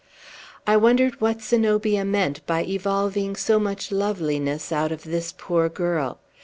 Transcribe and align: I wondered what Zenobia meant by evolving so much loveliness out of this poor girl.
I 0.65 0.77
wondered 0.77 1.21
what 1.21 1.43
Zenobia 1.43 2.03
meant 2.03 2.43
by 2.47 2.63
evolving 2.63 3.35
so 3.35 3.59
much 3.59 3.91
loveliness 3.91 4.71
out 4.71 4.91
of 4.91 5.03
this 5.03 5.31
poor 5.37 5.69
girl. 5.69 6.17